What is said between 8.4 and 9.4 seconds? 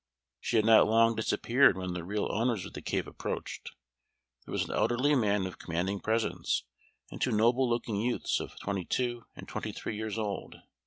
twenty two